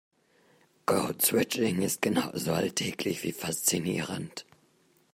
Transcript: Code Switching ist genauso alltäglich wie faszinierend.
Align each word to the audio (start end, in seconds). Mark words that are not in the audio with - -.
Code 0.87 1.21
Switching 1.23 1.83
ist 1.83 2.01
genauso 2.01 2.53
alltäglich 2.53 3.23
wie 3.23 3.31
faszinierend. 3.33 4.47